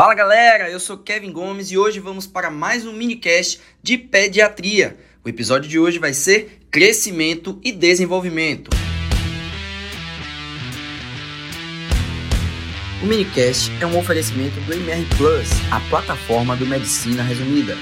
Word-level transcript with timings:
Fala 0.00 0.14
galera, 0.14 0.70
eu 0.70 0.80
sou 0.80 0.96
Kevin 0.96 1.30
Gomes 1.30 1.70
e 1.70 1.76
hoje 1.76 2.00
vamos 2.00 2.26
para 2.26 2.50
mais 2.50 2.86
um 2.86 2.92
minicast 2.94 3.60
de 3.82 3.98
pediatria. 3.98 4.96
O 5.22 5.28
episódio 5.28 5.68
de 5.68 5.78
hoje 5.78 5.98
vai 5.98 6.14
ser 6.14 6.62
crescimento 6.70 7.60
e 7.62 7.70
desenvolvimento. 7.70 8.70
O 13.02 13.06
minicast 13.06 13.70
é 13.78 13.84
um 13.84 13.98
oferecimento 13.98 14.58
do 14.62 14.72
MR 14.72 15.04
Plus, 15.18 15.50
a 15.70 15.78
plataforma 15.90 16.56
do 16.56 16.66
Medicina 16.66 17.22
Resumida. 17.22 17.76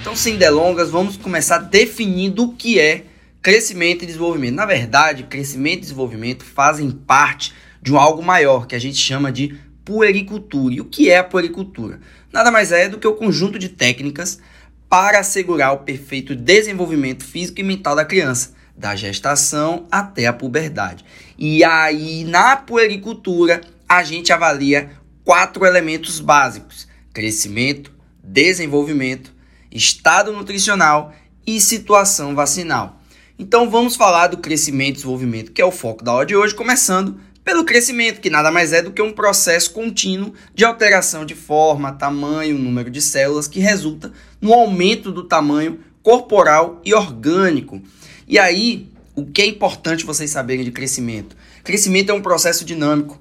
Então, 0.00 0.14
sem 0.14 0.36
delongas, 0.36 0.88
vamos 0.88 1.16
começar 1.16 1.58
definindo 1.58 2.44
o 2.44 2.54
que 2.54 2.78
é 2.78 3.06
crescimento 3.42 4.04
e 4.04 4.06
desenvolvimento. 4.06 4.54
Na 4.54 4.66
verdade, 4.66 5.24
crescimento 5.24 5.78
e 5.78 5.80
desenvolvimento 5.80 6.44
fazem 6.44 6.92
parte 6.92 7.52
de 7.82 7.92
um 7.92 7.98
algo 7.98 8.22
maior 8.22 8.68
que 8.68 8.76
a 8.76 8.78
gente 8.78 8.98
chama 8.98 9.32
de 9.32 9.58
puericultura. 9.84 10.74
E 10.74 10.80
o 10.80 10.84
que 10.84 11.10
é 11.10 11.18
a 11.18 11.24
puericultura? 11.24 12.00
Nada 12.32 12.50
mais 12.50 12.72
é 12.72 12.88
do 12.88 12.98
que 12.98 13.06
o 13.06 13.14
conjunto 13.14 13.58
de 13.58 13.68
técnicas 13.68 14.40
para 14.88 15.20
assegurar 15.20 15.72
o 15.72 15.78
perfeito 15.78 16.34
desenvolvimento 16.34 17.24
físico 17.24 17.60
e 17.60 17.64
mental 17.64 17.96
da 17.96 18.04
criança, 18.04 18.54
da 18.76 18.94
gestação 18.94 19.86
até 19.90 20.26
a 20.26 20.32
puberdade. 20.32 21.04
E 21.38 21.64
aí, 21.64 22.24
na 22.24 22.56
puericultura, 22.56 23.60
a 23.88 24.02
gente 24.02 24.32
avalia 24.32 24.90
quatro 25.24 25.64
elementos 25.64 26.20
básicos: 26.20 26.86
crescimento, 27.12 27.92
desenvolvimento, 28.22 29.32
estado 29.70 30.32
nutricional 30.32 31.14
e 31.46 31.60
situação 31.60 32.34
vacinal. 32.34 33.00
Então 33.38 33.68
vamos 33.70 33.96
falar 33.96 34.28
do 34.28 34.36
crescimento 34.36 34.90
e 34.90 34.92
desenvolvimento, 34.92 35.52
que 35.52 35.60
é 35.60 35.64
o 35.64 35.72
foco 35.72 36.04
da 36.04 36.12
aula 36.12 36.26
de 36.26 36.36
hoje, 36.36 36.54
começando 36.54 37.18
pelo 37.44 37.64
crescimento, 37.64 38.20
que 38.20 38.30
nada 38.30 38.50
mais 38.50 38.72
é 38.72 38.82
do 38.82 38.92
que 38.92 39.02
um 39.02 39.12
processo 39.12 39.72
contínuo 39.72 40.32
de 40.54 40.64
alteração 40.64 41.24
de 41.24 41.34
forma, 41.34 41.92
tamanho, 41.92 42.58
número 42.58 42.90
de 42.90 43.02
células 43.02 43.48
que 43.48 43.58
resulta 43.58 44.12
no 44.40 44.52
aumento 44.52 45.10
do 45.10 45.24
tamanho 45.24 45.80
corporal 46.02 46.80
e 46.84 46.94
orgânico. 46.94 47.82
E 48.28 48.38
aí, 48.38 48.88
o 49.14 49.26
que 49.26 49.42
é 49.42 49.46
importante 49.46 50.04
vocês 50.04 50.30
saberem 50.30 50.64
de 50.64 50.70
crescimento? 50.70 51.36
Crescimento 51.64 52.10
é 52.10 52.14
um 52.14 52.22
processo 52.22 52.64
dinâmico 52.64 53.20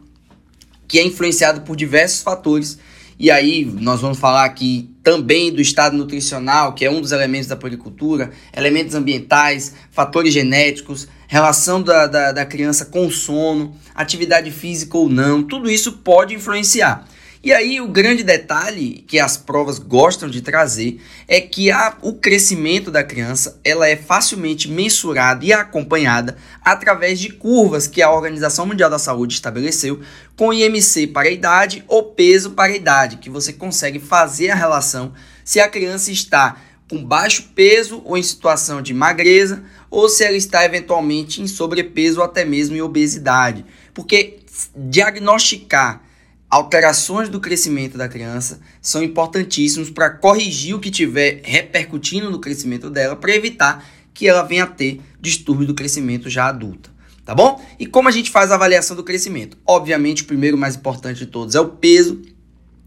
que 0.87 0.99
é 0.99 1.03
influenciado 1.03 1.61
por 1.61 1.75
diversos 1.75 2.21
fatores. 2.21 2.77
E 3.17 3.29
aí, 3.31 3.65
nós 3.65 4.01
vamos 4.01 4.19
falar 4.19 4.45
aqui 4.45 4.89
também 5.03 5.51
do 5.51 5.61
estado 5.61 5.95
nutricional, 5.95 6.73
que 6.73 6.85
é 6.85 6.91
um 6.91 7.01
dos 7.01 7.11
elementos 7.11 7.47
da 7.47 7.55
policultura, 7.55 8.31
elementos 8.55 8.93
ambientais, 8.95 9.73
fatores 9.91 10.33
genéticos, 10.33 11.07
relação 11.31 11.81
da, 11.81 12.07
da, 12.07 12.33
da 12.33 12.45
criança 12.45 12.83
com 12.83 13.09
sono, 13.09 13.73
atividade 13.95 14.51
física 14.51 14.97
ou 14.97 15.07
não, 15.07 15.41
tudo 15.41 15.71
isso 15.71 15.93
pode 15.93 16.35
influenciar. 16.35 17.07
E 17.41 17.53
aí 17.53 17.79
o 17.79 17.87
grande 17.87 18.21
detalhe 18.21 19.05
que 19.07 19.17
as 19.17 19.37
provas 19.37 19.79
gostam 19.79 20.29
de 20.29 20.41
trazer 20.41 21.01
é 21.29 21.39
que 21.39 21.71
a, 21.71 21.95
o 22.01 22.15
crescimento 22.15 22.91
da 22.91 23.01
criança 23.01 23.61
ela 23.63 23.87
é 23.87 23.95
facilmente 23.95 24.69
mensurada 24.69 25.45
e 25.45 25.53
acompanhada 25.53 26.35
através 26.61 27.17
de 27.17 27.29
curvas 27.29 27.87
que 27.87 28.01
a 28.01 28.11
Organização 28.11 28.65
Mundial 28.65 28.89
da 28.89 28.99
Saúde 28.99 29.33
estabeleceu 29.33 30.01
com 30.35 30.51
IMC 30.51 31.07
para 31.07 31.29
a 31.29 31.31
idade 31.31 31.81
ou 31.87 32.03
peso 32.11 32.51
para 32.51 32.73
a 32.73 32.75
idade, 32.75 33.17
que 33.17 33.29
você 33.29 33.53
consegue 33.53 33.99
fazer 33.99 34.49
a 34.49 34.55
relação 34.55 35.13
se 35.45 35.61
a 35.61 35.69
criança 35.69 36.11
está 36.11 36.57
com 36.91 37.01
baixo 37.01 37.51
peso 37.55 38.01
ou 38.03 38.17
em 38.17 38.21
situação 38.21 38.81
de 38.81 38.93
magreza, 38.93 39.63
ou 39.89 40.09
se 40.09 40.25
ela 40.25 40.35
está 40.35 40.65
eventualmente 40.65 41.41
em 41.41 41.47
sobrepeso 41.47 42.19
ou 42.19 42.25
até 42.25 42.43
mesmo 42.43 42.75
em 42.75 42.81
obesidade. 42.81 43.65
Porque 43.93 44.39
diagnosticar 44.75 46.03
alterações 46.49 47.29
do 47.29 47.39
crescimento 47.39 47.97
da 47.97 48.09
criança 48.09 48.59
são 48.81 49.01
importantíssimos 49.01 49.89
para 49.89 50.09
corrigir 50.09 50.75
o 50.75 50.81
que 50.81 50.91
tiver 50.91 51.39
repercutindo 51.45 52.29
no 52.29 52.41
crescimento 52.41 52.89
dela, 52.89 53.15
para 53.15 53.33
evitar 53.33 53.89
que 54.13 54.27
ela 54.27 54.43
venha 54.43 54.65
a 54.65 54.67
ter 54.67 54.99
distúrbio 55.17 55.65
do 55.65 55.73
crescimento 55.73 56.29
já 56.29 56.49
adulta. 56.49 56.91
Tá 57.23 57.33
bom? 57.33 57.63
E 57.79 57.85
como 57.85 58.09
a 58.09 58.11
gente 58.11 58.29
faz 58.29 58.51
a 58.51 58.55
avaliação 58.55 58.97
do 58.97 59.03
crescimento? 59.03 59.57
Obviamente, 59.65 60.23
o 60.23 60.25
primeiro 60.25 60.57
mais 60.57 60.75
importante 60.75 61.19
de 61.19 61.27
todos 61.27 61.55
é 61.55 61.61
o 61.61 61.69
peso. 61.69 62.21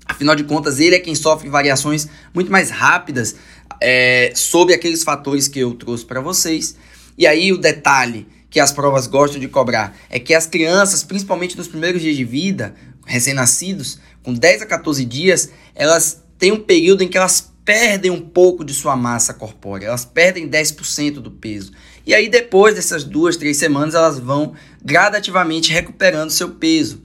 Afinal 0.06 0.36
de 0.36 0.44
contas, 0.44 0.78
ele 0.78 0.94
é 0.94 0.98
quem 0.98 1.14
sofre 1.14 1.48
variações 1.48 2.08
muito 2.32 2.50
mais 2.50 2.70
rápidas 2.70 3.36
é, 3.80 4.32
sobre 4.34 4.74
aqueles 4.74 5.02
fatores 5.02 5.48
que 5.48 5.58
eu 5.58 5.74
trouxe 5.74 6.04
para 6.04 6.20
vocês. 6.20 6.76
E 7.16 7.26
aí 7.26 7.52
o 7.52 7.58
detalhe 7.58 8.26
que 8.50 8.60
as 8.60 8.70
provas 8.70 9.06
gostam 9.06 9.40
de 9.40 9.48
cobrar 9.48 9.96
é 10.10 10.18
que 10.18 10.34
as 10.34 10.46
crianças, 10.46 11.02
principalmente 11.02 11.56
nos 11.56 11.68
primeiros 11.68 12.00
dias 12.00 12.16
de 12.16 12.24
vida, 12.24 12.74
recém-nascidos, 13.06 13.98
com 14.22 14.32
10 14.32 14.62
a 14.62 14.66
14 14.66 15.04
dias, 15.04 15.50
elas 15.74 16.22
têm 16.38 16.52
um 16.52 16.60
período 16.60 17.02
em 17.02 17.08
que 17.08 17.16
elas 17.16 17.52
perdem 17.64 18.10
um 18.10 18.20
pouco 18.20 18.64
de 18.64 18.74
sua 18.74 18.94
massa 18.94 19.32
corpórea, 19.32 19.86
elas 19.86 20.04
perdem 20.04 20.48
10% 20.48 21.14
do 21.14 21.30
peso. 21.30 21.72
E 22.06 22.14
aí 22.14 22.28
depois 22.28 22.74
dessas 22.74 23.04
duas, 23.04 23.36
três 23.36 23.56
semanas, 23.56 23.94
elas 23.94 24.18
vão 24.18 24.52
gradativamente 24.84 25.72
recuperando 25.72 26.30
seu 26.30 26.50
peso. 26.50 27.02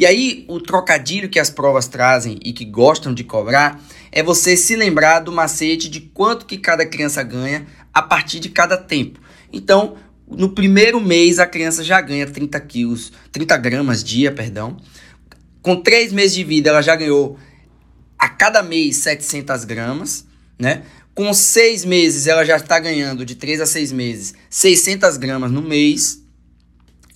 E 0.00 0.06
aí 0.06 0.46
o 0.48 0.58
trocadilho 0.58 1.28
que 1.28 1.38
as 1.38 1.50
provas 1.50 1.86
trazem 1.86 2.38
e 2.42 2.54
que 2.54 2.64
gostam 2.64 3.12
de 3.12 3.22
cobrar 3.22 3.84
é 4.10 4.22
você 4.22 4.56
se 4.56 4.74
lembrar 4.74 5.20
do 5.20 5.30
macete 5.30 5.90
de 5.90 6.00
quanto 6.00 6.46
que 6.46 6.56
cada 6.56 6.86
criança 6.86 7.22
ganha 7.22 7.66
a 7.92 8.00
partir 8.00 8.40
de 8.40 8.48
cada 8.48 8.78
tempo. 8.78 9.20
Então, 9.52 9.96
no 10.26 10.54
primeiro 10.54 11.02
mês 11.02 11.38
a 11.38 11.46
criança 11.46 11.84
já 11.84 12.00
ganha 12.00 12.26
30 12.26 12.58
quilos, 12.60 13.12
30 13.30 13.58
gramas 13.58 14.02
dia, 14.02 14.32
perdão. 14.32 14.78
Com 15.60 15.76
três 15.76 16.14
meses 16.14 16.34
de 16.34 16.44
vida 16.44 16.70
ela 16.70 16.80
já 16.80 16.96
ganhou 16.96 17.38
a 18.18 18.26
cada 18.26 18.62
mês 18.62 18.96
700 18.96 19.64
gramas, 19.64 20.24
né? 20.58 20.82
Com 21.14 21.34
seis 21.34 21.84
meses 21.84 22.26
ela 22.26 22.42
já 22.42 22.56
está 22.56 22.78
ganhando 22.78 23.22
de 23.22 23.34
3 23.34 23.60
a 23.60 23.66
6 23.66 23.92
meses 23.92 24.34
600 24.48 25.18
gramas 25.18 25.50
no 25.50 25.60
mês. 25.60 26.22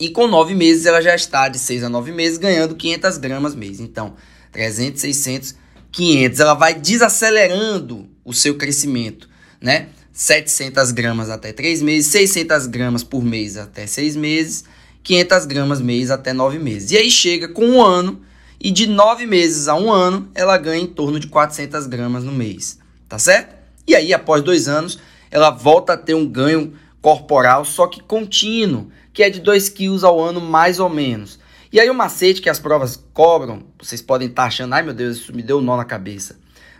E 0.04 0.10
com 0.10 0.26
nove 0.26 0.54
meses 0.54 0.84
ela 0.84 1.00
já 1.00 1.14
está 1.14 1.48
de 1.48 1.58
6 1.58 1.84
a 1.84 1.88
9 1.88 2.12
meses 2.12 2.36
ganhando 2.36 2.74
500 2.74 3.16
gramas 3.16 3.54
mês. 3.54 3.80
Então, 3.80 4.12
300, 4.52 5.00
600, 5.00 5.54
500, 5.90 6.40
ela 6.40 6.52
vai 6.52 6.74
desacelerando 6.74 8.06
o 8.22 8.34
seu 8.34 8.58
crescimento, 8.58 9.26
né? 9.58 9.88
700 10.12 10.90
gramas 10.90 11.30
até 11.30 11.54
3 11.54 11.80
meses, 11.80 12.12
600 12.12 12.66
gramas 12.66 13.02
por 13.02 13.24
mês 13.24 13.56
até 13.56 13.86
6 13.86 14.14
meses, 14.14 14.64
500 15.02 15.46
gramas 15.46 15.80
mês 15.80 16.10
até 16.10 16.34
9 16.34 16.58
meses. 16.58 16.90
E 16.90 16.98
aí 16.98 17.10
chega 17.10 17.48
com 17.48 17.64
um 17.64 17.82
ano, 17.82 18.20
e 18.60 18.70
de 18.70 18.86
9 18.86 19.24
meses 19.24 19.68
a 19.68 19.74
um 19.74 19.90
ano, 19.90 20.28
ela 20.34 20.58
ganha 20.58 20.82
em 20.82 20.86
torno 20.86 21.18
de 21.18 21.28
400 21.28 21.86
gramas 21.86 22.24
no 22.24 22.32
mês, 22.32 22.78
tá 23.08 23.18
certo? 23.18 23.54
E 23.86 23.94
aí, 23.94 24.12
após 24.12 24.42
dois 24.42 24.68
anos, 24.68 24.98
ela 25.30 25.48
volta 25.48 25.94
a 25.94 25.96
ter 25.96 26.12
um 26.12 26.26
ganho 26.26 26.74
corporal, 27.00 27.64
só 27.64 27.86
que 27.86 28.02
contínuo, 28.02 28.90
que 29.14 29.22
é 29.22 29.30
de 29.30 29.40
2 29.40 29.68
quilos 29.70 30.02
ao 30.02 30.20
ano, 30.20 30.40
mais 30.40 30.80
ou 30.80 30.90
menos. 30.90 31.38
E 31.72 31.80
aí 31.80 31.88
o 31.88 31.94
macete 31.94 32.42
que 32.42 32.50
as 32.50 32.58
provas 32.58 33.02
cobram, 33.14 33.62
vocês 33.80 34.02
podem 34.02 34.28
estar 34.28 34.42
tá 34.42 34.48
achando, 34.48 34.74
ai 34.74 34.82
meu 34.82 34.92
Deus, 34.92 35.16
isso 35.18 35.34
me 35.34 35.42
deu 35.42 35.58
um 35.58 35.62
nó 35.62 35.76
na 35.76 35.84
cabeça. 35.84 36.36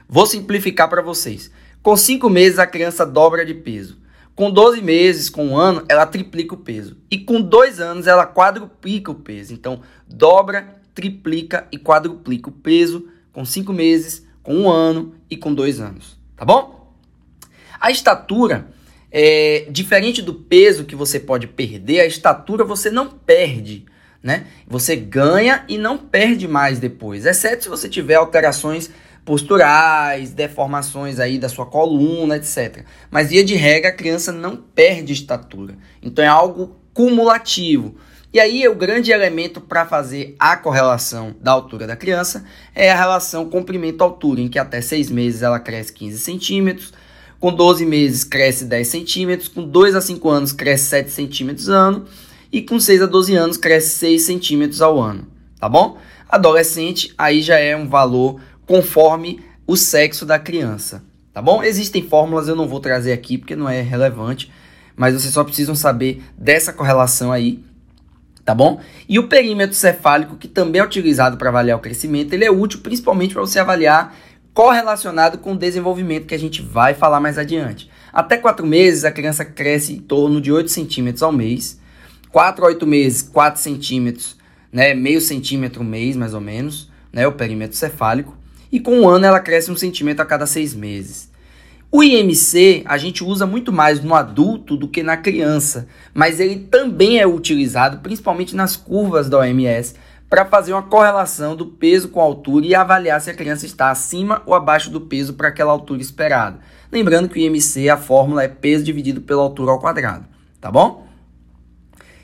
Vou 0.09 0.27
simplificar 0.27 0.89
para 0.91 1.01
vocês. 1.01 1.51
Com 1.81 1.97
5 1.97 2.29
meses 2.29 2.59
a 2.59 2.67
criança 2.67 3.07
dobra 3.07 3.47
de 3.47 3.55
peso. 3.55 3.99
Com 4.35 4.51
12 4.51 4.83
meses, 4.83 5.31
com 5.31 5.47
um 5.47 5.57
ano, 5.57 5.85
ela 5.89 6.05
triplica 6.07 6.55
o 6.55 6.59
peso. 6.59 6.97
E 7.09 7.19
com 7.19 7.41
2 7.41 7.81
anos 7.81 8.07
ela 8.09 8.27
quadruplica 8.27 9.13
o 9.13 9.15
peso. 9.15 9.55
Então, 9.55 9.81
dobra, 10.09 10.81
triplica 10.93 11.69
e 11.71 11.79
quadruplica 11.79 12.49
o 12.49 12.53
peso 12.53 13.09
com 13.33 13.45
5 13.45 13.73
meses, 13.73 14.27
com 14.43 14.57
um 14.57 14.71
ano 14.71 15.15
e 15.31 15.37
com 15.37 15.55
2 15.55 15.81
anos. 15.81 16.19
Tá 16.37 16.45
bom? 16.45 16.93
A 17.81 17.91
estatura 17.91 18.69
é 19.15 19.67
diferente 19.71 20.21
do 20.21 20.35
peso 20.35 20.85
que 20.85 20.97
você 20.97 21.21
pode 21.21 21.47
perder, 21.47 22.01
a 22.01 22.07
estatura 22.07 22.65
você 22.65 22.91
não 22.91 23.09
perde 23.09 23.87
né? 24.25 24.47
Você 24.67 24.97
ganha 24.97 25.67
e 25.69 25.77
não 25.77 25.99
perde 25.99 26.49
mais 26.49 26.79
depois, 26.79 27.27
exceto 27.27 27.65
se 27.65 27.69
você 27.69 27.91
tiver 27.91 28.15
alterações 28.15 28.91
posturais, 29.23 30.33
deformações 30.33 31.19
aí 31.19 31.39
da 31.39 31.49
sua 31.49 31.67
coluna, 31.67 32.39
etc. 32.39 32.85
Mas 33.11 33.29
via 33.29 33.45
de 33.45 33.55
regra 33.55 33.91
a 33.91 33.95
criança 33.95 34.33
não 34.33 34.57
perde 34.57 35.13
estatura. 35.13 35.77
Então 36.03 36.25
é 36.25 36.29
algo 36.29 36.75
cumulativo. 36.95 37.97
E 38.33 38.41
aí 38.41 38.67
o 38.67 38.75
grande 38.75 39.13
elemento 39.13 39.61
para 39.61 39.87
fazer 39.87 40.35
a 40.39 40.57
correlação 40.57 41.37
da 41.41 41.53
altura 41.53 41.87
da 41.87 41.95
criança 41.95 42.45
é 42.75 42.91
a 42.91 42.97
relação 42.97 43.49
comprimento-altura, 43.49 44.41
em 44.41 44.49
que 44.49 44.59
até 44.59 44.81
6 44.81 45.11
meses 45.11 45.43
ela 45.43 45.61
cresce 45.61 45.93
15 45.93 46.19
centímetros, 46.19 46.93
com 47.45 47.53
12 47.53 47.85
meses 47.85 48.25
cresce 48.25 48.65
10 48.65 48.89
centímetros, 48.89 49.49
com 49.49 49.69
2 49.69 49.95
a 49.95 50.01
5 50.01 50.31
anos 50.31 50.51
cresce 50.51 50.85
7 50.85 51.11
centímetros 51.11 51.69
ano, 51.69 52.07
e 52.51 52.63
com 52.63 52.81
6 52.81 53.03
a 53.03 53.07
12 53.07 53.37
anos 53.37 53.57
cresce 53.59 53.99
6 53.99 54.23
centímetros 54.23 54.81
ao 54.81 54.99
ano, 54.99 55.27
tá 55.61 55.69
bom? 55.69 55.99
Adolescente, 56.27 57.13
aí 57.19 57.43
já 57.43 57.59
é 57.59 57.77
um 57.77 57.87
valor 57.87 58.41
conforme 58.67 59.41
o 59.67 59.77
sexo 59.77 60.25
da 60.25 60.39
criança, 60.39 61.05
tá 61.35 61.43
bom? 61.43 61.63
Existem 61.63 62.09
fórmulas, 62.09 62.49
eu 62.49 62.57
não 62.57 62.67
vou 62.67 62.81
trazer 62.81 63.13
aqui 63.13 63.37
porque 63.37 63.55
não 63.55 63.69
é 63.69 63.83
relevante, 63.83 64.51
mas 64.97 65.13
vocês 65.13 65.35
só 65.35 65.45
precisam 65.45 65.75
saber 65.75 66.23
dessa 66.39 66.73
correlação 66.73 67.31
aí 67.31 67.63
tá 68.43 68.55
bom? 68.55 68.81
E 69.09 69.19
o 69.19 69.27
perímetro 69.27 69.75
cefálico, 69.75 70.37
que 70.37 70.47
também 70.47 70.81
é 70.81 70.85
utilizado 70.85 71.37
para 71.39 71.49
avaliar 71.49 71.79
o 71.79 71.81
crescimento, 71.81 72.33
ele 72.33 72.45
é 72.45 72.51
útil 72.51 72.81
principalmente 72.81 73.33
para 73.33 73.41
você 73.41 73.59
avaliar 73.59 74.15
correlacionado 74.55 75.39
com 75.39 75.53
o 75.53 75.59
desenvolvimento 75.59 76.27
que 76.27 76.35
a 76.35 76.39
gente 76.39 76.63
vai 76.63 76.95
falar 76.95 77.19
mais 77.19 77.37
adiante. 77.37 77.91
Até 78.13 78.37
4 78.37 78.65
meses, 78.65 79.05
a 79.05 79.11
criança 79.11 79.45
cresce 79.45 79.93
em 79.93 79.99
torno 79.99 80.41
de 80.41 80.53
8 80.53 80.71
centímetros 80.71 81.25
ao 81.25 81.33
mês. 81.33 81.81
4 82.31 82.65
a 82.65 82.69
8 82.69 82.87
meses, 82.87 83.23
4 83.23 83.61
centímetros, 83.61 84.37
né, 84.73 84.95
meio 84.95 85.21
centímetro 85.21 85.83
mês, 85.83 86.17
mais 86.17 86.35
ou 86.35 86.41
menos, 86.41 86.89
né, 87.13 87.27
o 87.27 87.33
perímetro 87.33 87.77
cefálico. 87.77 88.37
E 88.71 88.79
com 88.79 89.01
um 89.01 89.09
ano, 89.09 89.27
ela 89.27 89.41
cresce 89.41 89.71
um 89.71 89.77
centímetro 89.77 90.23
a 90.23 90.27
cada 90.27 90.47
6 90.47 90.75
meses. 90.75 91.31
O 91.91 92.03
IMC 92.03 92.83
a 92.87 92.99
gente 92.99 93.23
usa 93.23 93.47
muito 93.47 93.73
mais 93.73 94.03
no 94.03 94.15
adulto 94.15 94.77
do 94.77 94.89
que 94.89 95.01
na 95.01 95.17
criança, 95.17 95.87
mas 96.13 96.41
ele 96.41 96.57
também 96.57 97.21
é 97.21 97.27
utilizado 97.27 97.99
principalmente 97.99 98.57
nas 98.57 98.75
curvas 98.75 99.29
da 99.29 99.39
OMS 99.39 99.95
para 100.29 100.45
fazer 100.45 100.73
uma 100.73 100.83
correlação 100.83 101.55
do 101.55 101.67
peso 101.67 102.09
com 102.09 102.21
a 102.21 102.25
altura 102.25 102.67
e 102.67 102.75
avaliar 102.75 103.21
se 103.21 103.31
a 103.31 103.35
criança 103.35 103.67
está 103.67 103.91
acima 103.91 104.43
ou 104.47 104.55
abaixo 104.55 104.91
do 104.91 105.01
peso 105.01 105.35
para 105.35 105.49
aquela 105.49 105.73
altura 105.73 106.03
esperada. 106.03 106.59
Lembrando 106.91 107.29
que 107.29 107.39
o 107.39 107.43
IMC, 107.43 107.89
a 107.89 107.97
fórmula 107.97 108.43
é 108.43 108.49
peso 108.49 108.85
dividido 108.85 109.21
pela 109.21 109.43
altura 109.43 109.73
ao 109.73 109.81
quadrado, 109.81 110.27
tá 110.61 110.71
bom? 110.71 111.07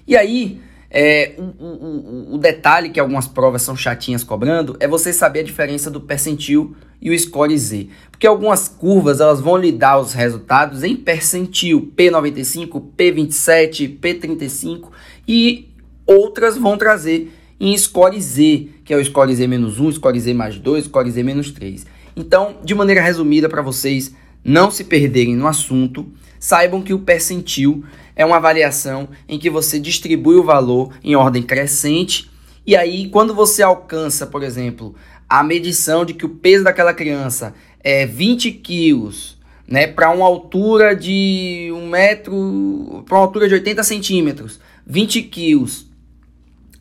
E 0.06 0.16
aí, 0.16 0.60
é, 0.90 1.34
o, 1.38 1.64
o, 1.64 2.34
o, 2.34 2.38
detalhe 2.38 2.90
que 2.90 2.98
algumas 2.98 3.28
provas 3.28 3.62
são 3.62 3.76
chatinhas 3.76 4.24
cobrando 4.24 4.76
é 4.80 4.88
você 4.88 5.12
saber 5.12 5.40
a 5.40 5.44
diferença 5.44 5.88
do 5.88 6.00
percentil 6.00 6.74
e 7.00 7.10
o 7.10 7.18
score 7.18 7.56
Z. 7.56 7.88
Porque 8.10 8.26
algumas 8.26 8.68
curvas 8.68 9.20
elas 9.20 9.40
vão 9.40 9.56
lhe 9.56 9.70
dar 9.70 10.00
os 10.00 10.12
resultados 10.12 10.82
em 10.82 10.96
percentil 10.96 11.92
P95, 11.96 12.82
P27, 12.96 14.00
P35 14.00 14.88
e 15.28 15.72
outras 16.04 16.56
vão 16.56 16.76
trazer 16.76 17.32
em 17.60 17.76
score 17.76 18.18
Z, 18.20 18.68
que 18.84 18.94
é 18.94 18.96
o 18.96 19.04
score 19.04 19.34
Z 19.34 19.46
menos 19.46 19.78
1, 19.78 19.92
score 19.92 20.18
Z 20.18 20.32
mais 20.32 20.58
2, 20.58 20.86
score 20.86 21.10
Z 21.10 21.22
menos 21.22 21.50
3. 21.52 21.86
Então, 22.16 22.56
de 22.64 22.74
maneira 22.74 23.02
resumida 23.02 23.48
para 23.48 23.62
vocês 23.62 24.14
não 24.42 24.70
se 24.70 24.84
perderem 24.84 25.36
no 25.36 25.46
assunto, 25.46 26.06
saibam 26.38 26.80
que 26.80 26.94
o 26.94 27.00
percentil 27.00 27.84
é 28.16 28.24
uma 28.24 28.36
avaliação 28.36 29.08
em 29.28 29.38
que 29.38 29.50
você 29.50 29.78
distribui 29.78 30.36
o 30.36 30.42
valor 30.42 30.92
em 31.04 31.14
ordem 31.14 31.42
crescente 31.42 32.30
e 32.66 32.76
aí 32.76 33.08
quando 33.08 33.34
você 33.34 33.62
alcança, 33.62 34.26
por 34.26 34.42
exemplo, 34.42 34.94
a 35.28 35.42
medição 35.42 36.04
de 36.04 36.14
que 36.14 36.24
o 36.24 36.28
peso 36.28 36.64
daquela 36.64 36.94
criança 36.94 37.54
é 37.82 38.06
20 38.06 38.52
quilos, 38.52 39.38
né, 39.66 39.86
para 39.86 40.10
uma 40.10 40.26
altura 40.26 40.94
de 40.94 41.70
um 41.74 41.88
metro, 41.88 43.04
para 43.06 43.16
uma 43.16 43.24
altura 43.24 43.48
de 43.48 43.54
80 43.54 43.82
centímetros, 43.82 44.60
20 44.86 45.22
quilos, 45.22 45.89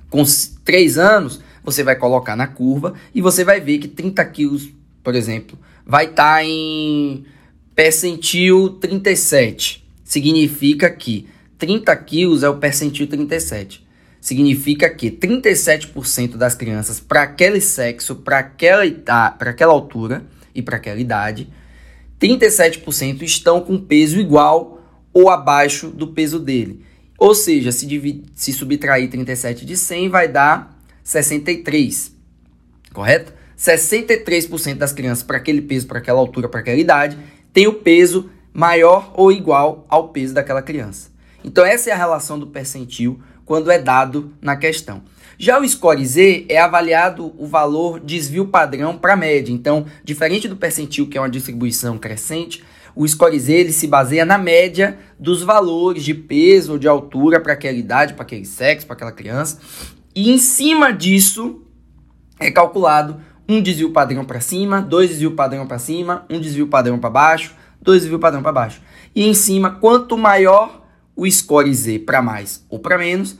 com 0.09 0.23
3 0.65 0.97
anos, 0.97 1.41
você 1.63 1.83
vai 1.83 1.95
colocar 1.95 2.35
na 2.35 2.47
curva 2.47 2.93
e 3.13 3.21
você 3.21 3.43
vai 3.43 3.59
ver 3.59 3.77
que 3.77 3.87
30 3.87 4.25
quilos, 4.25 4.69
por 5.03 5.15
exemplo, 5.15 5.57
vai 5.85 6.05
estar 6.05 6.35
tá 6.35 6.43
em 6.43 7.25
percentil 7.75 8.69
37 8.81 9.89
significa 10.09 10.89
que 10.89 11.27
30 11.59 11.95
quilos 11.97 12.41
é 12.41 12.49
o 12.49 12.57
percentil 12.57 13.05
37. 13.05 13.87
Significa 14.19 14.89
que 14.89 15.11
37% 15.11 16.35
das 16.35 16.55
crianças 16.55 16.99
para 16.99 17.21
aquele 17.21 17.61
sexo, 17.61 18.15
para 18.15 18.39
aquela, 18.39 18.83
para 19.37 19.51
aquela 19.51 19.71
altura 19.71 20.25
e 20.53 20.63
para 20.63 20.77
aquela 20.77 20.99
idade, 20.99 21.47
37% 22.19 23.21
estão 23.21 23.61
com 23.61 23.77
peso 23.77 24.19
igual 24.19 24.83
ou 25.13 25.29
abaixo 25.29 25.89
do 25.89 26.07
peso 26.07 26.39
dele. 26.39 26.83
Ou 27.19 27.35
seja, 27.35 27.71
se, 27.71 27.85
divide, 27.85 28.23
se 28.33 28.53
subtrair 28.53 29.09
37 29.09 29.65
de 29.65 29.75
100 29.75 30.09
vai 30.09 30.27
dar 30.27 30.79
63, 31.03 32.13
correto? 32.93 33.33
63% 33.57 34.75
das 34.75 34.93
crianças 34.93 35.21
para 35.21 35.35
aquele 35.35 35.61
peso, 35.61 35.85
para 35.85 35.99
aquela 35.99 36.19
altura, 36.19 36.47
para 36.47 36.61
aquela 36.61 36.77
idade, 36.77 37.17
tem 37.51 37.67
o 37.67 37.73
peso 37.73 38.29
maior 38.53 39.11
ou 39.15 39.33
igual 39.33 39.85
ao 39.89 40.09
peso 40.09 40.33
daquela 40.33 40.61
criança. 40.61 41.09
Então 41.43 41.65
essa 41.65 41.89
é 41.89 41.93
a 41.93 41.97
relação 41.97 42.39
do 42.39 42.47
percentil 42.47 43.19
quando 43.45 43.69
é 43.69 43.77
dado 43.77 44.33
na 44.41 44.55
questão. 44.55 45.01
Já 45.41 45.57
o 45.57 45.65
score 45.65 46.05
Z 46.05 46.47
é 46.49 46.59
avaliado 46.59 47.33
o 47.37 47.47
valor 47.47 47.97
desvio 48.01 48.47
padrão 48.47 48.97
para 48.97 49.13
a 49.13 49.15
média. 49.15 49.53
Então, 49.53 49.85
diferente 50.03 50.49
do 50.49 50.57
percentil, 50.57 51.07
que 51.07 51.17
é 51.17 51.21
uma 51.21 51.29
distribuição 51.29 51.97
crescente, 51.97 52.61
o 52.93 53.07
score 53.07 53.39
Z 53.39 53.53
ele 53.53 53.71
se 53.71 53.87
baseia 53.87 54.25
na 54.25 54.37
média 54.37 54.99
dos 55.17 55.41
valores 55.41 56.03
de 56.03 56.13
peso 56.13 56.73
ou 56.73 56.77
de 56.77 56.89
altura 56.89 57.39
para 57.39 57.53
aquela 57.53 57.77
idade, 57.77 58.15
para 58.15 58.23
aquele 58.23 58.43
sexo, 58.43 58.85
para 58.85 58.97
aquela 58.97 59.13
criança. 59.13 59.59
E 60.13 60.29
em 60.29 60.37
cima 60.37 60.91
disso 60.91 61.63
é 62.37 62.51
calculado 62.51 63.21
um 63.47 63.61
desvio 63.61 63.91
padrão 63.91 64.25
para 64.25 64.41
cima, 64.41 64.81
dois 64.81 65.09
desvio 65.09 65.31
padrão 65.31 65.65
para 65.65 65.79
cima, 65.79 66.25
um 66.29 66.41
desvio 66.41 66.67
padrão 66.67 66.99
para 66.99 67.09
baixo, 67.09 67.55
dois 67.81 68.01
desvio 68.01 68.19
padrão 68.19 68.43
para 68.43 68.51
baixo. 68.51 68.81
E 69.15 69.25
em 69.25 69.33
cima, 69.33 69.71
quanto 69.71 70.17
maior 70.17 70.85
o 71.15 71.25
score 71.31 71.73
Z 71.73 71.99
para 71.99 72.21
mais 72.21 72.65
ou 72.69 72.77
para 72.77 72.97
menos, 72.97 73.39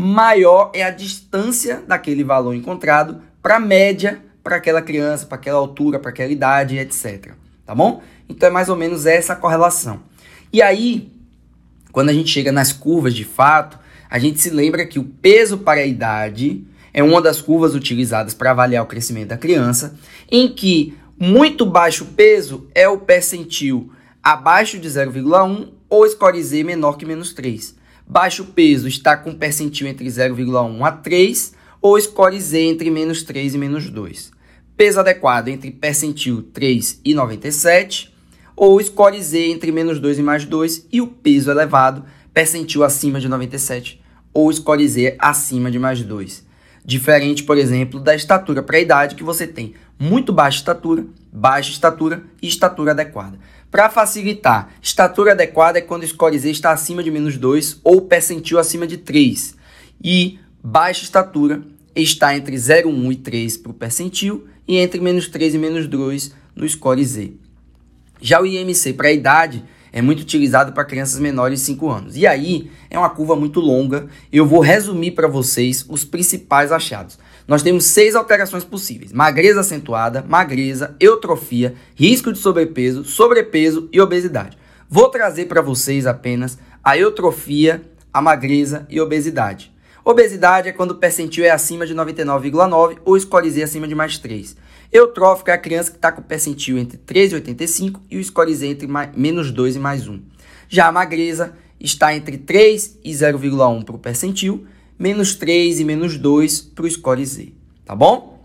maior 0.00 0.70
é 0.72 0.84
a 0.84 0.90
distância 0.90 1.82
daquele 1.84 2.22
valor 2.22 2.54
encontrado 2.54 3.20
para 3.42 3.56
a 3.56 3.60
média 3.60 4.22
para 4.44 4.54
aquela 4.54 4.80
criança, 4.80 5.26
para 5.26 5.36
aquela 5.36 5.58
altura, 5.58 5.98
para 5.98 6.10
aquela 6.10 6.30
idade, 6.30 6.78
etc. 6.78 7.32
Tá 7.66 7.74
bom? 7.74 8.00
Então 8.28 8.48
é 8.48 8.52
mais 8.52 8.68
ou 8.68 8.76
menos 8.76 9.06
essa 9.06 9.34
correlação. 9.34 10.00
E 10.52 10.62
aí, 10.62 11.12
quando 11.90 12.10
a 12.10 12.12
gente 12.12 12.30
chega 12.30 12.52
nas 12.52 12.72
curvas 12.72 13.12
de 13.12 13.24
fato, 13.24 13.76
a 14.08 14.20
gente 14.20 14.40
se 14.40 14.50
lembra 14.50 14.86
que 14.86 15.00
o 15.00 15.04
peso 15.04 15.58
para 15.58 15.80
a 15.80 15.86
idade 15.86 16.64
é 16.94 17.02
uma 17.02 17.20
das 17.20 17.42
curvas 17.42 17.74
utilizadas 17.74 18.34
para 18.34 18.52
avaliar 18.52 18.84
o 18.84 18.86
crescimento 18.86 19.30
da 19.30 19.36
criança, 19.36 19.96
em 20.30 20.48
que 20.48 20.96
muito 21.18 21.66
baixo 21.66 22.04
peso 22.04 22.68
é 22.72 22.88
o 22.88 22.98
percentil 22.98 23.92
abaixo 24.22 24.78
de 24.78 24.88
0,1 24.88 25.70
ou 25.90 26.08
score 26.08 26.40
Z 26.40 26.62
menor 26.62 26.96
que 26.96 27.04
menos 27.04 27.32
3. 27.32 27.77
Baixo 28.10 28.42
peso 28.42 28.88
está 28.88 29.18
com 29.18 29.34
percentil 29.34 29.86
entre 29.86 30.06
0,1 30.06 30.82
a 30.82 30.90
3 30.90 31.52
ou 31.78 32.00
score 32.00 32.40
Z 32.40 32.58
entre 32.58 32.90
menos 32.90 33.22
3 33.22 33.54
e 33.54 33.58
menos 33.58 33.90
2. 33.90 34.30
Peso 34.74 35.00
adequado 35.00 35.48
entre 35.48 35.70
percentil 35.70 36.40
3 36.54 37.02
e 37.04 37.12
97 37.12 38.10
ou 38.56 38.82
score 38.82 39.22
Z 39.22 39.50
entre 39.50 39.70
menos 39.70 40.00
2 40.00 40.20
e 40.20 40.22
mais 40.22 40.46
2 40.46 40.86
e 40.90 41.02
o 41.02 41.06
peso 41.06 41.50
elevado, 41.50 42.02
percentil 42.32 42.82
acima 42.82 43.20
de 43.20 43.28
97 43.28 44.00
ou 44.32 44.50
score 44.50 44.88
Z 44.88 45.16
acima 45.18 45.70
de 45.70 45.78
mais 45.78 46.00
2. 46.00 46.46
Diferente, 46.82 47.42
por 47.42 47.58
exemplo, 47.58 48.00
da 48.00 48.14
estatura 48.14 48.62
para 48.62 48.78
a 48.78 48.80
idade, 48.80 49.16
que 49.16 49.22
você 49.22 49.46
tem 49.46 49.74
muito 49.98 50.32
baixa 50.32 50.60
estatura, 50.60 51.04
baixa 51.30 51.70
estatura 51.70 52.24
e 52.40 52.48
estatura 52.48 52.92
adequada. 52.92 53.38
Para 53.70 53.90
facilitar, 53.90 54.70
estatura 54.80 55.32
adequada 55.32 55.78
é 55.78 55.82
quando 55.82 56.02
o 56.02 56.06
score 56.06 56.38
Z 56.38 56.50
está 56.50 56.72
acima 56.72 57.02
de 57.02 57.10
menos 57.10 57.36
2 57.36 57.80
ou 57.84 58.00
percentil 58.00 58.58
acima 58.58 58.86
de 58.86 58.96
3. 58.96 59.54
E 60.02 60.38
baixa 60.64 61.04
estatura 61.04 61.62
está 61.94 62.34
entre 62.34 62.56
0,1 62.56 63.12
e 63.12 63.16
3 63.16 63.56
para 63.58 63.70
o 63.70 63.74
percentil 63.74 64.46
e 64.66 64.78
entre 64.78 65.00
menos 65.00 65.28
3 65.28 65.54
e 65.54 65.58
menos 65.58 65.86
2 65.86 66.34
no 66.56 66.66
score 66.66 67.04
Z. 67.04 67.34
Já 68.20 68.40
o 68.40 68.46
IMC 68.46 68.94
para 68.94 69.08
a 69.08 69.12
idade 69.12 69.62
é 69.92 70.00
muito 70.00 70.20
utilizado 70.20 70.72
para 70.72 70.84
crianças 70.84 71.18
menores 71.20 71.60
de 71.60 71.66
5 71.66 71.90
anos. 71.90 72.16
E 72.16 72.26
aí 72.26 72.70
é 72.88 72.98
uma 72.98 73.10
curva 73.10 73.36
muito 73.36 73.60
longa. 73.60 74.08
Eu 74.32 74.46
vou 74.46 74.60
resumir 74.60 75.10
para 75.10 75.28
vocês 75.28 75.84
os 75.88 76.04
principais 76.04 76.72
achados. 76.72 77.18
Nós 77.48 77.62
temos 77.62 77.86
seis 77.86 78.14
alterações 78.14 78.62
possíveis: 78.62 79.10
magreza 79.10 79.60
acentuada, 79.60 80.22
magreza, 80.28 80.94
eutrofia, 81.00 81.74
risco 81.94 82.30
de 82.30 82.38
sobrepeso, 82.38 83.02
sobrepeso 83.04 83.88
e 83.90 83.98
obesidade. 83.98 84.58
Vou 84.86 85.08
trazer 85.08 85.46
para 85.46 85.62
vocês 85.62 86.06
apenas 86.06 86.58
a 86.84 86.98
eutrofia, 86.98 87.82
a 88.12 88.20
magreza 88.20 88.86
e 88.90 89.00
obesidade. 89.00 89.72
Obesidade 90.04 90.68
é 90.68 90.72
quando 90.72 90.92
o 90.92 90.96
percentil 90.96 91.44
é 91.44 91.50
acima 91.50 91.86
de 91.86 91.94
99,9 91.94 92.98
ou 93.04 93.18
score 93.18 93.50
Z 93.50 93.62
acima 93.62 93.88
de 93.88 93.94
mais 93.94 94.18
3. 94.18 94.56
Eutrófico 94.92 95.50
é 95.50 95.52
a 95.54 95.58
criança 95.58 95.90
que 95.90 95.98
está 95.98 96.12
com 96.12 96.20
o 96.20 96.24
percentil 96.24 96.78
entre 96.78 96.96
3 96.98 97.32
e 97.32 97.34
85 97.36 98.00
e 98.10 98.18
o 98.18 98.24
score 98.24 98.54
Z 98.54 98.66
entre 98.66 98.88
menos 99.14 99.50
2 99.50 99.76
e 99.76 99.78
mais 99.78 100.06
1. 100.06 100.20
Já 100.68 100.86
a 100.86 100.92
magreza 100.92 101.54
está 101.80 102.14
entre 102.14 102.38
3 102.38 102.98
e 103.04 103.10
0,1 103.10 103.84
para 103.84 103.96
o 103.96 103.98
percentil, 103.98 104.66
menos 104.98 105.34
3 105.34 105.80
e 105.80 105.84
menos 105.84 106.18
2 106.18 106.60
para 106.60 106.84
o 106.84 106.90
score 106.90 107.24
Z, 107.24 107.52
tá 107.84 107.94
bom? 107.94 108.42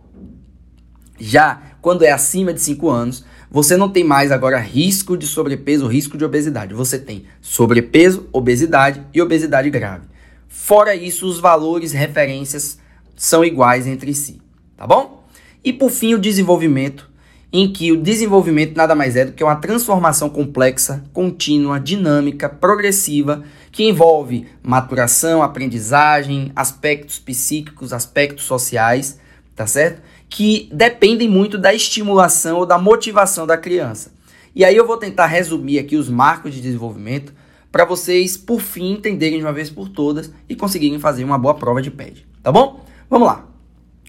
Já 1.19 1.61
quando 1.81 2.03
é 2.03 2.11
acima 2.11 2.53
de 2.53 2.61
5 2.61 2.89
anos, 2.89 3.25
você 3.49 3.77
não 3.77 3.89
tem 3.89 4.03
mais 4.03 4.31
agora 4.31 4.57
risco 4.59 5.15
de 5.17 5.27
sobrepeso, 5.27 5.87
risco 5.87 6.17
de 6.17 6.25
obesidade. 6.25 6.73
Você 6.73 6.97
tem 6.97 7.25
sobrepeso, 7.41 8.27
obesidade 8.31 9.05
e 9.13 9.21
obesidade 9.21 9.69
grave. 9.69 10.07
Fora 10.47 10.95
isso, 10.95 11.27
os 11.27 11.39
valores 11.39 11.91
referências 11.91 12.79
são 13.15 13.43
iguais 13.43 13.85
entre 13.85 14.13
si, 14.13 14.41
tá 14.75 14.87
bom? 14.87 15.23
E 15.63 15.71
por 15.71 15.91
fim, 15.91 16.13
o 16.13 16.19
desenvolvimento 16.19 17.09
em 17.53 17.71
que 17.71 17.91
o 17.91 18.01
desenvolvimento 18.01 18.75
nada 18.75 18.95
mais 18.95 19.15
é 19.15 19.25
do 19.25 19.31
que 19.31 19.43
uma 19.43 19.55
transformação 19.55 20.27
complexa, 20.27 21.03
contínua, 21.13 21.79
dinâmica, 21.79 22.49
progressiva, 22.49 23.43
que 23.71 23.83
envolve 23.83 24.47
maturação, 24.63 25.43
aprendizagem, 25.43 26.51
aspectos 26.55 27.19
psíquicos, 27.19 27.93
aspectos 27.93 28.45
sociais, 28.45 29.19
tá 29.55 29.67
certo? 29.67 30.01
Que 30.27 30.67
dependem 30.73 31.29
muito 31.29 31.59
da 31.59 31.71
estimulação 31.71 32.57
ou 32.57 32.65
da 32.65 32.79
motivação 32.79 33.45
da 33.45 33.55
criança. 33.55 34.11
E 34.55 34.65
aí 34.65 34.75
eu 34.75 34.87
vou 34.87 34.97
tentar 34.97 35.27
resumir 35.27 35.77
aqui 35.77 35.95
os 35.95 36.09
marcos 36.09 36.55
de 36.55 36.61
desenvolvimento 36.61 37.33
para 37.71 37.85
vocês, 37.85 38.35
por 38.35 38.61
fim, 38.61 38.93
entenderem 38.93 39.37
de 39.37 39.45
uma 39.45 39.53
vez 39.53 39.69
por 39.69 39.89
todas 39.89 40.31
e 40.49 40.55
conseguirem 40.55 40.99
fazer 40.99 41.23
uma 41.23 41.37
boa 41.37 41.53
prova 41.53 41.83
de 41.83 41.91
PED, 41.91 42.25
tá 42.41 42.51
bom? 42.51 42.83
Vamos 43.07 43.27
lá. 43.27 43.47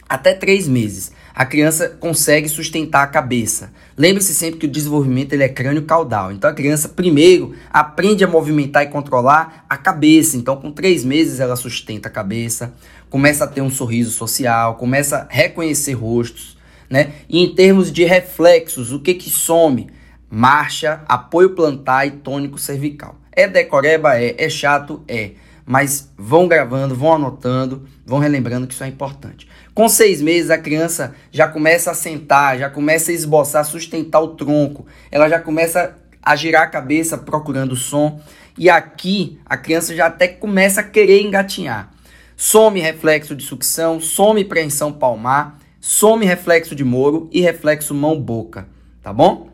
Até 0.08 0.34
três 0.34 0.68
meses, 0.68 1.12
a 1.34 1.44
criança 1.44 1.88
consegue 1.88 2.48
sustentar 2.48 3.02
a 3.02 3.08
cabeça. 3.08 3.72
Lembre-se 3.98 4.32
sempre 4.32 4.60
que 4.60 4.66
o 4.66 4.70
desenvolvimento 4.70 5.32
ele 5.32 5.42
é 5.42 5.48
crânio-caudal. 5.48 6.30
Então 6.30 6.48
a 6.48 6.54
criança 6.54 6.88
primeiro 6.88 7.54
aprende 7.70 8.22
a 8.22 8.28
movimentar 8.28 8.84
e 8.84 8.88
controlar 8.88 9.64
a 9.68 9.76
cabeça. 9.76 10.36
Então 10.36 10.56
com 10.56 10.70
três 10.70 11.04
meses 11.04 11.40
ela 11.40 11.56
sustenta 11.56 12.08
a 12.08 12.12
cabeça, 12.12 12.72
começa 13.10 13.42
a 13.42 13.48
ter 13.48 13.62
um 13.62 13.70
sorriso 13.70 14.12
social, 14.12 14.76
começa 14.76 15.16
a 15.18 15.26
reconhecer 15.28 15.94
rostos, 15.94 16.56
né? 16.88 17.12
E 17.28 17.42
em 17.42 17.52
termos 17.52 17.90
de 17.90 18.04
reflexos, 18.04 18.92
o 18.92 19.00
que 19.00 19.14
que 19.14 19.28
some? 19.28 19.88
Marcha, 20.30 21.02
apoio 21.08 21.50
plantar 21.50 22.06
e 22.06 22.12
tônico 22.12 22.58
cervical. 22.58 23.16
É 23.32 23.48
decoreba? 23.48 24.16
É. 24.16 24.36
É 24.38 24.48
chato? 24.48 25.02
É. 25.08 25.32
Mas 25.66 26.12
vão 26.16 26.46
gravando, 26.46 26.94
vão 26.94 27.14
anotando, 27.14 27.88
vão 28.06 28.18
relembrando 28.18 28.66
que 28.66 28.74
isso 28.74 28.84
é 28.84 28.88
importante. 28.88 29.48
Com 29.74 29.88
seis 29.88 30.22
meses, 30.22 30.50
a 30.50 30.58
criança 30.58 31.16
já 31.32 31.48
começa 31.48 31.90
a 31.90 31.94
sentar, 31.94 32.56
já 32.56 32.70
começa 32.70 33.10
a 33.10 33.14
esboçar, 33.14 33.64
sustentar 33.64 34.20
o 34.20 34.28
tronco, 34.28 34.86
ela 35.10 35.28
já 35.28 35.40
começa 35.40 35.96
a 36.22 36.36
girar 36.36 36.62
a 36.62 36.68
cabeça 36.68 37.18
procurando 37.18 37.74
som. 37.74 38.20
E 38.56 38.70
aqui 38.70 39.40
a 39.44 39.56
criança 39.56 39.94
já 39.94 40.06
até 40.06 40.28
começa 40.28 40.80
a 40.80 40.84
querer 40.84 41.22
engatinhar. 41.22 41.92
Some 42.36 42.80
reflexo 42.80 43.34
de 43.34 43.42
sucção, 43.42 44.00
some 44.00 44.44
preensão 44.44 44.92
palmar, 44.92 45.58
some 45.80 46.24
reflexo 46.24 46.74
de 46.76 46.84
moro 46.84 47.28
e 47.32 47.40
reflexo 47.40 47.92
mão-boca, 47.92 48.68
tá 49.02 49.12
bom? 49.12 49.50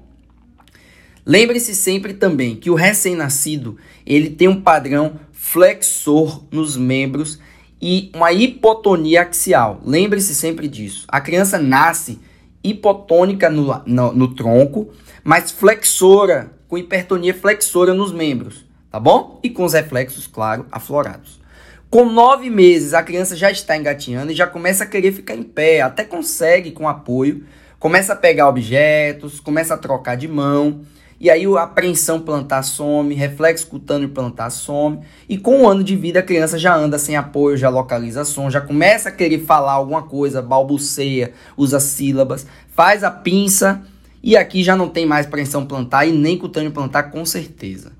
Lembre-se 1.24 1.74
sempre 1.74 2.12
também 2.12 2.56
que 2.56 2.70
o 2.70 2.74
recém-nascido 2.74 3.78
ele 4.06 4.30
tem 4.30 4.48
um 4.48 4.60
padrão 4.60 5.18
flexor 5.32 6.44
nos 6.50 6.76
membros 6.76 7.38
e 7.80 8.10
uma 8.14 8.32
hipotonia 8.32 9.22
axial. 9.22 9.80
Lembre-se 9.84 10.34
sempre 10.34 10.68
disso. 10.68 11.06
A 11.08 11.20
criança 11.20 11.58
nasce 11.58 12.20
hipotônica 12.62 13.48
no, 13.48 13.82
no, 13.86 14.12
no, 14.12 14.34
tronco, 14.34 14.90
mas 15.24 15.50
flexora, 15.50 16.52
com 16.68 16.76
hipertonia 16.76 17.32
flexora 17.32 17.94
nos 17.94 18.12
membros, 18.12 18.66
tá 18.90 19.00
bom? 19.00 19.40
E 19.42 19.48
com 19.48 19.64
os 19.64 19.72
reflexos, 19.72 20.26
claro, 20.26 20.66
aflorados. 20.70 21.40
Com 21.88 22.04
nove 22.04 22.50
meses, 22.50 22.94
a 22.94 23.02
criança 23.02 23.34
já 23.34 23.50
está 23.50 23.76
engatinhando 23.76 24.30
e 24.30 24.34
já 24.34 24.46
começa 24.46 24.84
a 24.84 24.86
querer 24.86 25.12
ficar 25.12 25.34
em 25.34 25.42
pé, 25.42 25.80
até 25.80 26.04
consegue 26.04 26.70
com 26.70 26.86
apoio, 26.86 27.44
começa 27.78 28.12
a 28.12 28.16
pegar 28.16 28.48
objetos, 28.48 29.40
começa 29.40 29.74
a 29.74 29.78
trocar 29.78 30.16
de 30.16 30.28
mão 30.28 30.82
e 31.20 31.28
aí 31.28 31.44
a 31.44 31.62
apreensão 31.64 32.18
plantar 32.18 32.62
some, 32.62 33.14
reflexo 33.14 33.66
cutâneo 33.66 34.08
plantar 34.08 34.48
some. 34.48 35.00
E 35.28 35.36
com 35.36 35.58
um 35.58 35.68
ano 35.68 35.84
de 35.84 35.94
vida 35.94 36.20
a 36.20 36.22
criança 36.22 36.58
já 36.58 36.74
anda 36.74 36.98
sem 36.98 37.14
apoio, 37.14 37.58
já 37.58 37.68
localiza 37.68 38.24
som, 38.24 38.48
já 38.48 38.60
começa 38.60 39.10
a 39.10 39.12
querer 39.12 39.40
falar 39.40 39.72
alguma 39.72 40.02
coisa, 40.02 40.40
balbuceia, 40.40 41.32
usa 41.58 41.78
sílabas, 41.78 42.46
faz 42.74 43.04
a 43.04 43.10
pinça 43.10 43.82
e 44.22 44.34
aqui 44.34 44.64
já 44.64 44.74
não 44.74 44.88
tem 44.88 45.04
mais 45.04 45.26
apreensão 45.26 45.66
plantar 45.66 46.06
e 46.06 46.12
nem 46.12 46.38
cutâneo 46.38 46.72
plantar 46.72 47.10
com 47.10 47.26
certeza. 47.26 47.92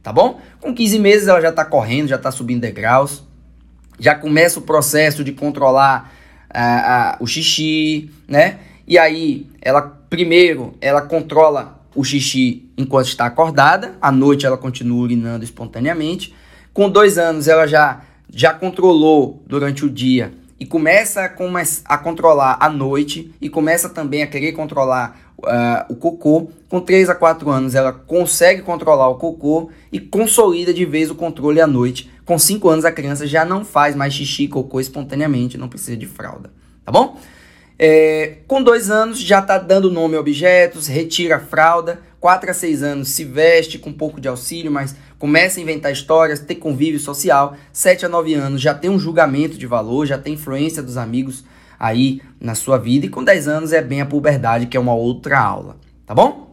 Tá 0.00 0.12
bom? 0.12 0.40
Com 0.60 0.72
15 0.72 1.00
meses 1.00 1.26
ela 1.26 1.40
já 1.40 1.48
está 1.48 1.64
correndo, 1.64 2.06
já 2.06 2.16
está 2.16 2.30
subindo 2.30 2.60
degraus, 2.60 3.24
já 3.98 4.14
começa 4.14 4.60
o 4.60 4.62
processo 4.62 5.24
de 5.24 5.32
controlar 5.32 6.12
o 7.18 7.26
xixi, 7.26 8.08
né? 8.28 8.60
E 8.86 8.96
aí 8.96 9.48
ela 9.60 9.82
primeiro 9.82 10.74
ela 10.80 11.02
controla 11.02 11.77
o 11.98 12.04
xixi 12.04 12.70
enquanto 12.78 13.08
está 13.08 13.26
acordada, 13.26 13.96
à 14.00 14.12
noite 14.12 14.46
ela 14.46 14.56
continua 14.56 15.02
urinando 15.02 15.42
espontaneamente. 15.42 16.32
Com 16.72 16.88
dois 16.88 17.18
anos 17.18 17.48
ela 17.48 17.66
já, 17.66 18.02
já 18.32 18.54
controlou 18.54 19.42
durante 19.44 19.84
o 19.84 19.90
dia 19.90 20.32
e 20.60 20.64
começa 20.64 21.22
a, 21.22 21.94
a 21.94 21.98
controlar 21.98 22.56
à 22.60 22.70
noite 22.70 23.34
e 23.40 23.48
começa 23.48 23.88
também 23.88 24.22
a 24.22 24.28
querer 24.28 24.52
controlar 24.52 25.18
uh, 25.38 25.92
o 25.92 25.96
cocô. 25.96 26.52
Com 26.68 26.80
3 26.80 27.08
a 27.08 27.16
4 27.16 27.50
anos 27.50 27.74
ela 27.74 27.92
consegue 27.92 28.62
controlar 28.62 29.08
o 29.08 29.16
cocô 29.16 29.68
e 29.90 29.98
consolida 29.98 30.72
de 30.72 30.84
vez 30.84 31.10
o 31.10 31.16
controle 31.16 31.60
à 31.60 31.66
noite. 31.66 32.08
Com 32.24 32.38
5 32.38 32.68
anos 32.68 32.84
a 32.84 32.92
criança 32.92 33.26
já 33.26 33.44
não 33.44 33.64
faz 33.64 33.96
mais 33.96 34.14
xixi 34.14 34.44
e 34.44 34.48
cocô 34.48 34.78
espontaneamente, 34.78 35.58
não 35.58 35.68
precisa 35.68 35.96
de 35.96 36.06
fralda, 36.06 36.52
tá 36.84 36.92
bom? 36.92 37.18
É, 37.78 38.38
com 38.48 38.62
dois 38.62 38.90
anos 38.90 39.20
já 39.20 39.38
está 39.38 39.56
dando 39.56 39.90
nome 39.90 40.16
a 40.16 40.20
objetos, 40.20 40.88
retira 40.88 41.36
a 41.36 41.40
fralda. 41.40 42.00
4 42.20 42.50
a 42.50 42.54
6 42.54 42.82
anos 42.82 43.08
se 43.10 43.24
veste 43.24 43.78
com 43.78 43.90
um 43.90 43.92
pouco 43.92 44.20
de 44.20 44.26
auxílio, 44.26 44.72
mas 44.72 44.96
começa 45.20 45.60
a 45.60 45.62
inventar 45.62 45.92
histórias, 45.92 46.40
ter 46.40 46.56
convívio 46.56 46.98
social. 46.98 47.56
7 47.72 48.06
a 48.06 48.08
9 48.08 48.34
anos 48.34 48.60
já 48.60 48.74
tem 48.74 48.90
um 48.90 48.98
julgamento 48.98 49.56
de 49.56 49.66
valor, 49.68 50.04
já 50.04 50.18
tem 50.18 50.34
influência 50.34 50.82
dos 50.82 50.96
amigos 50.96 51.44
aí 51.78 52.20
na 52.40 52.56
sua 52.56 52.76
vida. 52.76 53.06
E 53.06 53.08
com 53.08 53.22
10 53.22 53.46
anos 53.46 53.72
é 53.72 53.80
bem 53.80 54.00
a 54.00 54.06
puberdade, 54.06 54.66
que 54.66 54.76
é 54.76 54.80
uma 54.80 54.94
outra 54.94 55.38
aula. 55.38 55.76
Tá 56.04 56.12
bom? 56.12 56.47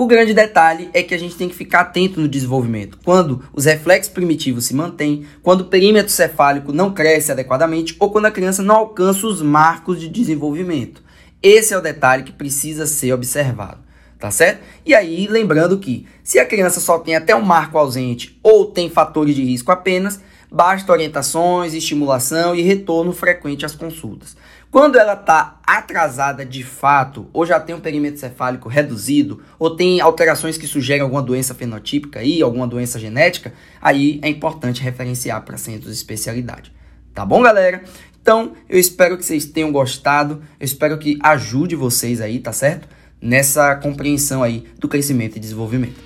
O 0.00 0.06
grande 0.06 0.32
detalhe 0.32 0.88
é 0.94 1.02
que 1.02 1.12
a 1.12 1.18
gente 1.18 1.36
tem 1.36 1.46
que 1.46 1.54
ficar 1.54 1.80
atento 1.80 2.18
no 2.18 2.26
desenvolvimento. 2.26 2.98
Quando 3.04 3.44
os 3.52 3.66
reflexos 3.66 4.10
primitivos 4.10 4.64
se 4.64 4.74
mantêm, 4.74 5.26
quando 5.42 5.60
o 5.60 5.66
perímetro 5.66 6.10
cefálico 6.10 6.72
não 6.72 6.90
cresce 6.90 7.30
adequadamente 7.30 7.94
ou 8.00 8.10
quando 8.10 8.24
a 8.24 8.30
criança 8.30 8.62
não 8.62 8.76
alcança 8.76 9.26
os 9.26 9.42
marcos 9.42 10.00
de 10.00 10.08
desenvolvimento. 10.08 11.02
Esse 11.42 11.74
é 11.74 11.76
o 11.76 11.82
detalhe 11.82 12.22
que 12.22 12.32
precisa 12.32 12.86
ser 12.86 13.12
observado, 13.12 13.80
tá 14.18 14.30
certo? 14.30 14.62
E 14.86 14.94
aí, 14.94 15.26
lembrando 15.26 15.78
que 15.78 16.06
se 16.24 16.38
a 16.38 16.46
criança 16.46 16.80
só 16.80 16.98
tem 16.98 17.14
até 17.14 17.36
um 17.36 17.42
marco 17.42 17.76
ausente 17.76 18.40
ou 18.42 18.70
tem 18.70 18.88
fatores 18.88 19.34
de 19.34 19.44
risco 19.44 19.70
apenas, 19.70 20.18
basta 20.50 20.90
orientações, 20.90 21.74
estimulação 21.74 22.54
e 22.54 22.62
retorno 22.62 23.12
frequente 23.12 23.66
às 23.66 23.74
consultas. 23.74 24.34
Quando 24.70 24.96
ela 24.96 25.14
está 25.14 25.58
atrasada 25.66 26.46
de 26.46 26.62
fato, 26.62 27.26
ou 27.32 27.44
já 27.44 27.58
tem 27.58 27.74
um 27.74 27.80
perímetro 27.80 28.20
cefálico 28.20 28.68
reduzido, 28.68 29.42
ou 29.58 29.74
tem 29.74 30.00
alterações 30.00 30.56
que 30.56 30.64
sugerem 30.64 31.02
alguma 31.02 31.20
doença 31.20 31.52
fenotípica 31.52 32.20
aí, 32.20 32.40
alguma 32.40 32.68
doença 32.68 32.96
genética, 32.96 33.52
aí 33.82 34.20
é 34.22 34.28
importante 34.28 34.80
referenciar 34.80 35.42
para 35.42 35.56
centros 35.56 35.90
de 35.90 35.98
especialidade. 35.98 36.72
Tá 37.12 37.26
bom, 37.26 37.42
galera? 37.42 37.82
Então, 38.22 38.52
eu 38.68 38.78
espero 38.78 39.18
que 39.18 39.24
vocês 39.24 39.44
tenham 39.44 39.72
gostado, 39.72 40.40
eu 40.60 40.64
espero 40.64 40.96
que 40.98 41.18
ajude 41.20 41.74
vocês 41.74 42.20
aí, 42.20 42.38
tá 42.38 42.52
certo? 42.52 42.86
Nessa 43.20 43.74
compreensão 43.74 44.40
aí 44.40 44.68
do 44.78 44.86
crescimento 44.86 45.36
e 45.36 45.40
desenvolvimento. 45.40 46.00